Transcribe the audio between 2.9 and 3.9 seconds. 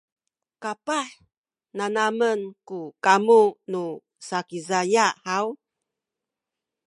kamu nu